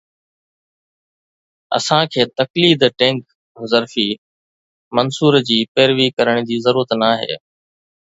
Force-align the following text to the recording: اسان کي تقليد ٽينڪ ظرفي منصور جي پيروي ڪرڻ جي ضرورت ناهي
اسان 1.77 2.01
کي 2.13 2.21
تقليد 2.39 2.79
ٽينڪ 3.03 3.21
ظرفي 3.75 4.09
منصور 4.95 5.33
جي 5.51 5.59
پيروي 5.75 6.07
ڪرڻ 6.19 6.45
جي 6.51 6.63
ضرورت 6.69 7.01
ناهي 7.05 7.35